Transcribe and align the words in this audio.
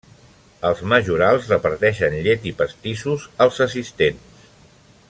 Els 0.69 0.79
majorals 0.93 1.51
reparteixen 1.53 2.17
llet 2.29 2.49
i 2.53 2.55
pastissos 2.63 3.31
als 3.47 3.63
assistents. 3.69 4.51